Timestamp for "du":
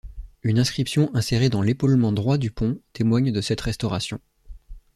2.39-2.49